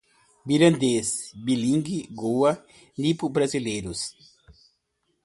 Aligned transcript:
mirandês, 0.43 1.31
bilíngue, 1.35 2.07
Goa, 2.11 2.65
nipo-brasileiros 2.97 4.15